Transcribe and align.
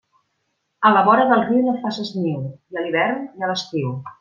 A 0.89 0.91
la 0.93 1.03
vora 1.07 1.27
del 1.33 1.43
riu 1.51 1.61
no 1.67 1.77
faces 1.85 2.11
niu, 2.23 2.41
ni 2.49 2.81
a 2.83 2.87
l'hivern 2.87 3.25
ni 3.37 3.49
a 3.49 3.53
l'estiu. 3.53 3.95